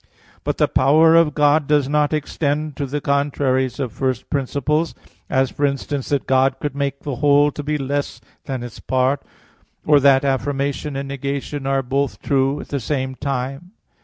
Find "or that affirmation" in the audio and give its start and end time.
9.85-10.95